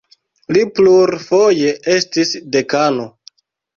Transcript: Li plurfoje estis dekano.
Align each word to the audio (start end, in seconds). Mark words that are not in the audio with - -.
Li 0.55 0.61
plurfoje 0.79 1.75
estis 1.97 2.33
dekano. 2.57 3.07